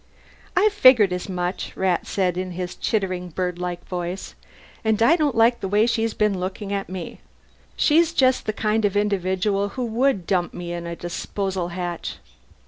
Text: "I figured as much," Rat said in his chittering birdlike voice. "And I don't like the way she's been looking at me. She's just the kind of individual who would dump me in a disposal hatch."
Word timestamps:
"I 0.57 0.69
figured 0.69 1.13
as 1.13 1.29
much," 1.29 1.77
Rat 1.77 2.07
said 2.07 2.35
in 2.35 2.53
his 2.53 2.73
chittering 2.73 3.29
birdlike 3.29 3.85
voice. 3.87 4.33
"And 4.83 4.99
I 4.99 5.15
don't 5.15 5.35
like 5.35 5.59
the 5.59 5.67
way 5.67 5.85
she's 5.85 6.15
been 6.15 6.39
looking 6.39 6.73
at 6.73 6.89
me. 6.89 7.19
She's 7.75 8.11
just 8.11 8.47
the 8.47 8.51
kind 8.53 8.83
of 8.83 8.97
individual 8.97 9.69
who 9.77 9.85
would 9.85 10.25
dump 10.25 10.55
me 10.55 10.73
in 10.73 10.87
a 10.87 10.95
disposal 10.95 11.67
hatch." 11.67 12.15